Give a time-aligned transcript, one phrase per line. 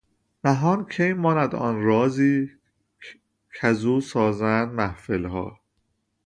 [0.43, 2.49] نهان کی ماند آن رازی
[3.59, 5.59] کز او سازند محفلها